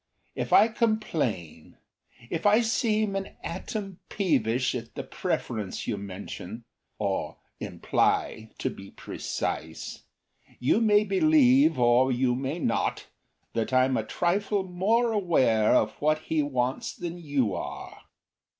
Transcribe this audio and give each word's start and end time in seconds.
If 0.33 0.51
I 0.51 0.67
complain, 0.67 1.77
If 2.31 2.47
I 2.47 2.61
seem 2.61 3.15
an 3.15 3.35
atom 3.43 3.99
peevish 4.09 4.73
at 4.73 4.95
the 4.95 5.03
preference 5.03 5.85
you 5.85 5.95
mention 5.95 6.63
Or 6.97 7.37
imply, 7.59 8.49
to 8.57 8.71
be 8.71 8.89
precise 8.89 10.01
you 10.57 10.81
may 10.81 11.03
believe, 11.03 11.77
or 11.77 12.11
you 12.11 12.33
may 12.33 12.57
not, 12.57 13.09
That 13.53 13.73
I'm 13.73 13.95
a 13.95 14.03
trifle 14.03 14.63
more 14.63 15.11
aware 15.11 15.75
of 15.75 15.91
what 16.01 16.17
he 16.23 16.41
wants 16.41 16.95
than 16.95 17.19
you 17.19 17.53
are. 17.53 18.05